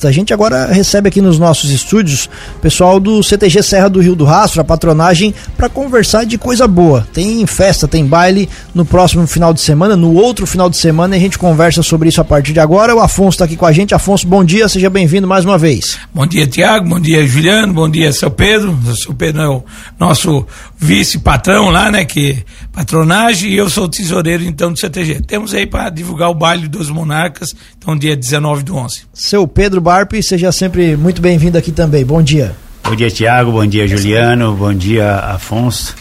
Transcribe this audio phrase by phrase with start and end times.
[0.00, 4.14] A gente agora recebe aqui nos nossos estúdios o pessoal do CTG Serra do Rio
[4.14, 7.04] do Rastro, a patronagem, para conversar de coisa boa.
[7.12, 11.18] Tem festa, tem baile no próximo final de semana, no outro final de semana a
[11.18, 12.94] gente conversa sobre isso a partir de agora.
[12.94, 13.92] O Afonso está aqui com a gente.
[13.92, 15.98] Afonso, bom dia, seja bem-vindo mais uma vez.
[16.14, 18.78] Bom dia, Tiago, bom dia, Juliano, bom dia, seu Pedro.
[18.86, 19.64] O seu Pedro é o
[19.98, 20.46] nosso
[20.76, 25.22] vice-patrão lá, né, que patronagem, e eu sou o tesoureiro então do CTG.
[25.22, 29.00] Temos aí para divulgar o baile dos monarcas, então dia 19 do 11.
[29.12, 32.04] Seu Pedro Barp, seja sempre muito bem-vindo aqui também.
[32.04, 32.54] Bom dia.
[32.84, 33.52] Bom dia, Tiago.
[33.52, 34.54] Bom dia, Juliano.
[34.54, 35.94] Bom dia, Afonso.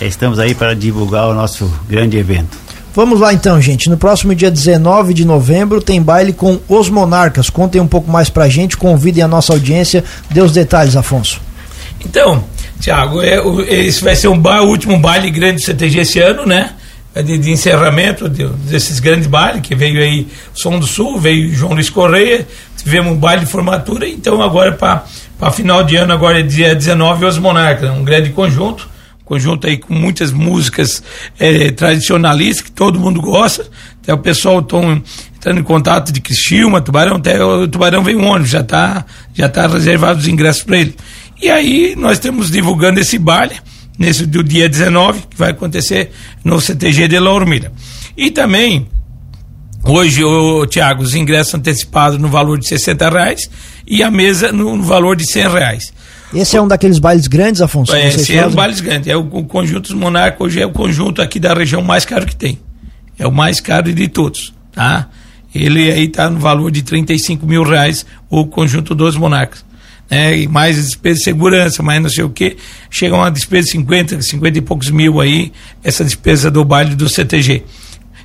[0.00, 2.56] Estamos aí para divulgar o nosso grande evento.
[2.94, 3.90] Vamos lá então, gente.
[3.90, 7.50] No próximo dia 19 de novembro tem baile com os Monarcas.
[7.50, 10.02] Contem um pouco mais pra gente, convidem a nossa audiência.
[10.30, 11.38] Dê os detalhes, Afonso.
[12.02, 12.42] Então,
[12.80, 16.46] Tiago, é, esse vai ser um ba o último baile grande do CTG esse ano,
[16.46, 16.70] né?
[17.14, 21.54] É de, de, encerramento de, desses grandes bailes, que veio aí Som do Sul, veio
[21.54, 22.44] João Luiz Correia,
[22.84, 27.24] tivemos um baile de formatura, então agora para final de ano, agora é dia 19,
[27.24, 28.88] Os Monarcas, um grande conjunto,
[29.24, 31.02] conjunto aí com muitas músicas
[31.38, 33.66] é, tradicionalistas que todo mundo gosta,
[34.02, 35.02] até o pessoal estão
[35.34, 39.48] entrando em contato de Criciúma, Tubarão, até o Tubarão veio um ônibus, já está já
[39.48, 40.94] tá reservado os ingressos para ele.
[41.40, 43.54] E aí nós estamos divulgando esse baile,
[43.98, 46.10] nesse do dia 19, que vai acontecer
[46.44, 47.72] no CTG de Laurmilha.
[48.16, 48.86] E também,
[49.86, 53.50] hoje, o Tiago, os ingressos antecipados no valor de 60 reais
[53.86, 55.92] e a mesa no, valor de 100 reais.
[56.34, 57.94] Esse é um daqueles bailes grandes, Afonso?
[57.94, 59.08] É, esse é um bailes grandes.
[59.08, 62.26] É o, o conjunto dos monarcas, hoje é o conjunto aqui da região mais caro
[62.26, 62.58] que tem.
[63.18, 65.08] É o mais caro de todos, tá?
[65.54, 69.64] Ele aí está no valor de 35 mil reais, o conjunto dos monarcas
[70.10, 72.56] né, e mais despesa de segurança, mais não sei o que,
[72.90, 76.94] chega a uma despesa de 50, 50 e poucos mil aí, essa despesa do baile
[76.94, 77.62] do CTG.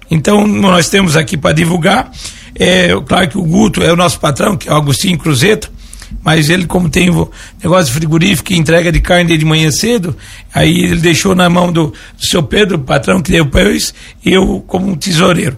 [0.09, 2.11] Então, nós temos aqui para divulgar,
[2.55, 5.69] é, claro que o Guto é o nosso patrão, que é o Agostinho Cruzeta,
[6.23, 7.09] mas ele, como tem
[7.61, 10.15] negócio frigorífico e entrega de carne de manhã cedo,
[10.53, 13.93] aí ele deixou na mão do, do seu Pedro, patrão que depois,
[14.25, 15.57] eu como tesoureiro.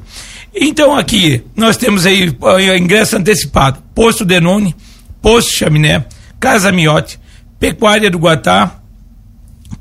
[0.53, 2.36] Então aqui, nós temos aí
[2.78, 4.76] ingresso antecipado, posto Denone,
[5.22, 6.06] Posto Chaminé,
[6.40, 7.20] Casa Miote,
[7.59, 8.80] Pecuária do Guatá,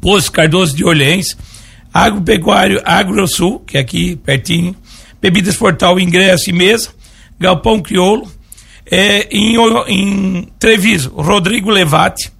[0.01, 1.37] Posto Cardoso de Olhães,
[1.93, 4.75] Agropecuário Agrosul, que é aqui pertinho,
[5.21, 6.91] Bebidas Portal Ingresso e Mesa,
[7.39, 8.31] Galpão Criolo,
[8.91, 9.57] é, em,
[9.89, 12.33] em Treviso, Rodrigo Levati,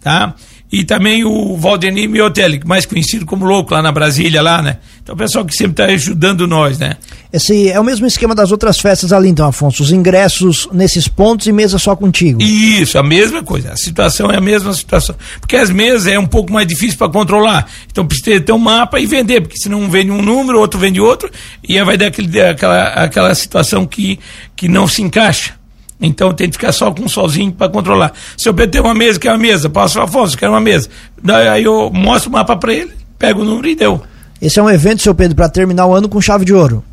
[0.00, 0.34] tá?
[0.70, 4.78] E também o Valdenir Miotelli, mais conhecido como Louco lá na Brasília, lá, né?
[5.02, 6.96] Então o pessoal que sempre está ajudando nós, né?
[7.32, 11.46] Esse é o mesmo esquema das outras festas ali, então, Afonso, os ingressos nesses pontos
[11.46, 12.42] e mesa só contigo.
[12.42, 16.26] Isso, a mesma coisa, a situação é a mesma situação, porque as mesas é um
[16.26, 19.88] pouco mais difícil para controlar, então precisa ter um mapa e vender, porque senão um
[19.90, 21.30] vende um número, outro vende outro,
[21.66, 24.18] e aí vai dar aquele, aquela, aquela situação que,
[24.54, 25.57] que não se encaixa.
[26.00, 28.12] Então tem que ficar só com um sozinho para controlar.
[28.36, 30.88] Se eu tem uma mesa, quer uma mesa, passo Afonso, quer uma mesa.
[31.22, 34.00] Daí aí eu mostro o mapa para ele, pego o número e deu.
[34.40, 36.84] Esse é um evento, seu Pedro, para terminar o ano com chave de ouro.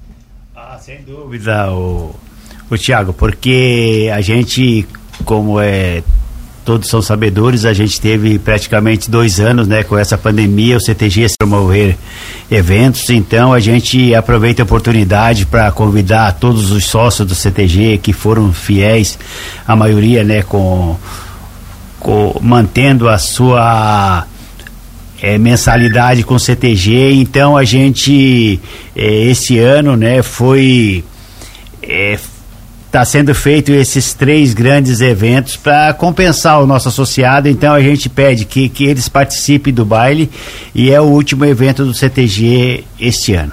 [0.55, 2.15] Ah, sem dúvida, o,
[2.69, 4.87] o Tiago, porque a gente,
[5.23, 6.01] como é
[6.65, 11.27] todos são sabedores, a gente teve praticamente dois anos, né, com essa pandemia, o CTG
[11.37, 11.95] promover
[12.49, 18.11] eventos, então a gente aproveita a oportunidade para convidar todos os sócios do CTG que
[18.11, 19.19] foram fiéis,
[19.67, 20.97] a maioria, né, com,
[21.99, 24.25] com mantendo a sua
[25.21, 28.59] é, mensalidade com o CTG, então a gente
[28.95, 31.03] é, esse ano, né, foi
[31.83, 32.17] é,
[32.95, 37.49] está sendo feito esses três grandes eventos para compensar o nosso associado.
[37.49, 40.31] Então a gente pede que, que eles participem do baile
[40.73, 43.51] e é o último evento do CTG este ano.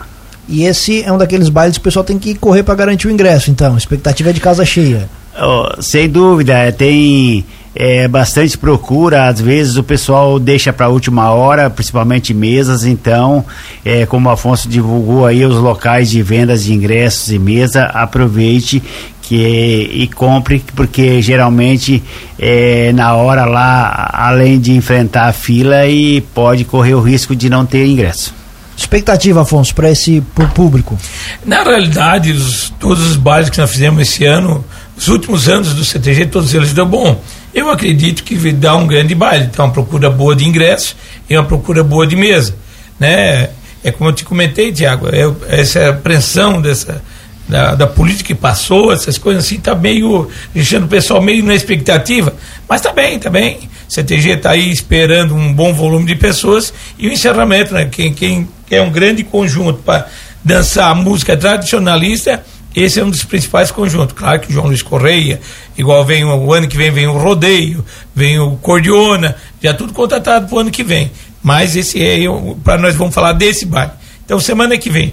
[0.49, 3.11] E esse é um daqueles bailes que o pessoal tem que correr para garantir o
[3.11, 3.75] ingresso, então.
[3.75, 5.09] A expectativa é de casa cheia.
[5.37, 10.88] Oh, sem dúvida, é, tem é, bastante procura, às vezes o pessoal deixa para a
[10.88, 13.44] última hora, principalmente mesas, então,
[13.84, 18.82] é, como o Afonso divulgou aí os locais de vendas de ingressos e mesa, aproveite
[19.22, 22.03] que, e compre, porque geralmente
[22.38, 27.49] é, na hora lá, além de enfrentar a fila, e pode correr o risco de
[27.49, 28.35] não ter ingresso.
[28.76, 30.23] Expectativa, Afonso, para esse
[30.55, 30.99] público?
[31.44, 34.64] Na realidade, os, todos os bailes que nós fizemos esse ano,
[34.97, 37.23] os últimos anos do CTG, todos eles deu bom.
[37.54, 40.96] Eu acredito que dá um grande baile, então uma procura boa de ingressos
[41.28, 42.54] e uma procura boa de mesa,
[42.99, 43.50] né?
[43.84, 47.02] É como eu te comentei, Tiago, é, essa apreensão dessa
[47.49, 51.54] da, da, política que passou, essas coisas assim, tá meio deixando o pessoal meio na
[51.54, 52.34] expectativa,
[52.69, 53.69] mas tá bem, tá bem.
[53.88, 57.88] CTG está aí esperando um bom volume de pessoas e o encerramento, né?
[57.90, 60.06] Quem, quem quer um grande conjunto para
[60.43, 62.43] dançar música tradicionalista
[62.75, 64.17] Esse é um dos principais conjuntos.
[64.17, 65.41] Claro que o João Luiz Correia,
[65.77, 67.85] igual vem o, ano que vem, vem o Rodeio,
[68.15, 71.11] vem o Cordiona, já tudo contratado para o ano que vem.
[71.43, 72.21] Mas esse é,
[72.65, 73.93] para nós vamos falar desse baile.
[74.25, 75.13] Então, semana que vem.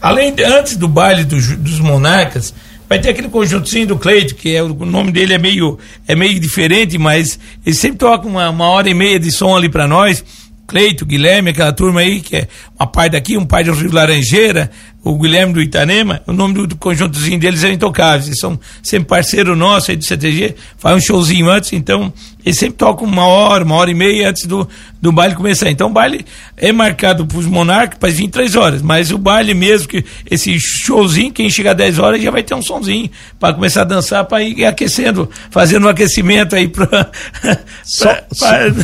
[0.00, 2.54] Além, antes do baile do, dos monarcas,
[2.88, 6.38] vai ter aquele conjuntozinho do Cleito, que é, o nome dele é meio, é meio
[6.38, 10.24] diferente, mas ele sempre toca uma, uma hora e meia de som ali para nós.
[10.68, 12.48] Cleito, Guilherme, aquela turma aí, que é
[12.78, 14.70] uma parte daqui, um pai do Rio Laranjeira,
[15.02, 19.08] o Guilherme do Itanema, o nome do, do conjuntozinho deles é Intocáveis, eles são sempre
[19.08, 22.12] parceiro nosso aí do CTG, faz um showzinho antes, então
[22.48, 24.66] eles sempre tocam uma hora, uma hora e meia antes do,
[25.02, 25.68] do baile começar.
[25.68, 26.24] Então o baile
[26.56, 30.58] é marcado para os monarcas para vir três horas, mas o baile mesmo, que esse
[30.58, 34.42] showzinho, quem chegar 10 horas já vai ter um sonzinho para começar a dançar, para
[34.42, 37.10] ir aquecendo, fazendo um aquecimento aí para.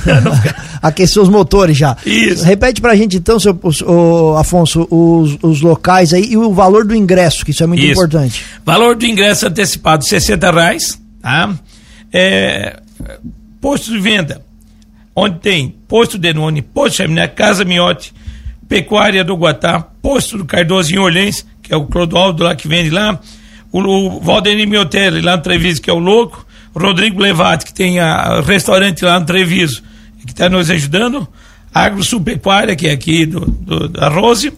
[0.82, 1.96] Aquecer os motores já.
[2.04, 2.44] Isso.
[2.44, 6.84] Repete para a gente então, seu, o, Afonso, os, os locais aí e o valor
[6.84, 7.92] do ingresso, que isso é muito isso.
[7.92, 8.44] importante.
[8.62, 11.54] Valor do ingresso antecipado, 60 reais, tá?
[12.12, 12.78] É,
[13.64, 14.44] posto de venda,
[15.16, 18.12] onde tem posto Denone, posto Chaminé, Casa Miote,
[18.68, 22.90] Pecuária do Guatá, posto do Cardoso em Olhães, que é o Clodoaldo lá que vende
[22.90, 23.18] lá,
[23.72, 26.46] o, o Valdemir Miotelli lá no Treviso, que é o Louco,
[26.76, 29.82] Rodrigo Levati, que tem a, restaurante lá no Treviso,
[30.26, 31.26] que está nos ajudando,
[31.72, 34.52] Agro Pecuária, que é aqui do, do da Rose,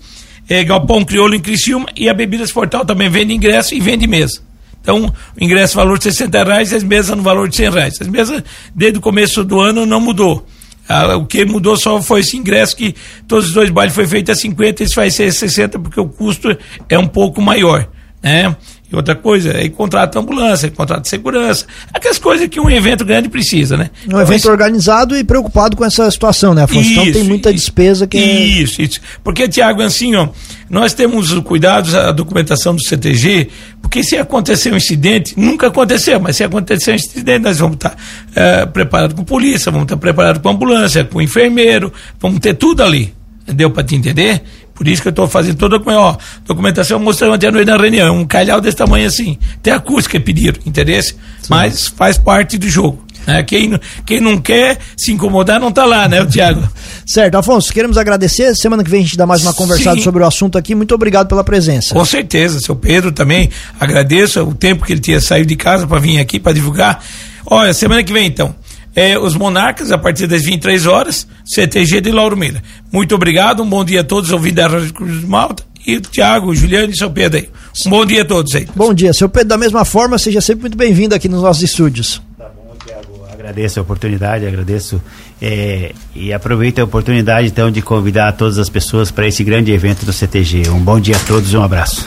[0.48, 4.45] é, Galpão Crioulo em Criciúma, e a Bebidas Portal também vende ingresso e vende mesa.
[4.86, 7.94] Então, ingresso valor de 60 reais e as mesas no valor de 100 reais.
[8.00, 8.40] As mesas,
[8.72, 10.46] desde o começo do ano, não mudou.
[10.88, 12.94] Ah, o que mudou só foi esse ingresso que
[13.26, 16.56] todos os dois bailes foi feito a 50, esse vai ser 60 porque o custo
[16.88, 17.88] é um pouco maior,
[18.22, 18.54] né?
[18.90, 23.28] E outra coisa, aí contrato ambulância, contrato de segurança, aquelas coisas que um evento grande
[23.28, 23.90] precisa, né?
[24.06, 26.80] Um evento Mas, organizado e preocupado com essa situação, né, Afonso?
[26.80, 28.16] Isso, então tem muita despesa que.
[28.16, 29.00] Isso, isso.
[29.24, 30.28] Porque, Tiago, assim, ó,
[30.70, 33.48] nós temos cuidados, a documentação do CTG,
[33.82, 37.96] porque se acontecer um incidente, nunca aconteceu, mas se acontecer um incidente, nós vamos estar
[38.36, 43.12] é, preparados com polícia, vamos estar preparados com ambulância, com enfermeiro, vamos ter tudo ali.
[43.46, 44.42] Deu para te entender?
[44.76, 48.18] Por isso que eu estou fazendo toda a documentação, mostrando à noite na reunião.
[48.18, 49.38] Um calhau desse tamanho assim.
[49.54, 51.00] Até a acústica é pedido, entendeu?
[51.48, 53.02] Mas faz parte do jogo.
[53.26, 53.42] Né?
[53.42, 56.62] Quem, quem não quer se incomodar não está lá, né, o Tiago?
[57.06, 58.54] certo, Afonso, queremos agradecer.
[58.54, 60.04] Semana que vem a gente dá mais uma conversada Sim.
[60.04, 60.74] sobre o assunto aqui.
[60.74, 61.94] Muito obrigado pela presença.
[61.94, 63.48] Com certeza, seu Pedro também.
[63.80, 67.02] Agradeço o tempo que ele tinha saído de casa para vir aqui para divulgar.
[67.46, 68.54] Olha, semana que vem então
[68.96, 72.62] é, os Monarcas, a partir das 23 horas, CTG de Lauro Miller.
[72.90, 75.62] Muito obrigado, um bom dia a todos ouvindo a Rádio Cruz de Malta.
[75.86, 77.48] E o Tiago, Juliano e seu Pedro aí.
[77.86, 78.66] Um bom dia a todos aí.
[78.74, 82.20] Bom dia, seu Pedro, da mesma forma, seja sempre muito bem-vindo aqui nos nossos estúdios.
[82.36, 85.00] Tá bom, Tiago, agradeço a oportunidade, agradeço
[85.40, 90.04] é, e aproveito a oportunidade então de convidar todas as pessoas para esse grande evento
[90.04, 90.70] do CTG.
[90.70, 92.04] Um bom dia a todos e um abraço.